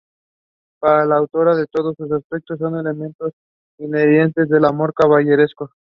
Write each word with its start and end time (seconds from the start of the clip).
Para 0.79 1.05
la 1.05 1.17
autora 1.17 1.53
todos 1.69 1.91
estos 1.91 2.11
aspectos 2.11 2.57
son 2.57 2.75
elementos 2.75 3.33
inherentes 3.77 4.51
al 4.51 4.65
amor 4.65 4.95
caballeresco. 4.95 5.69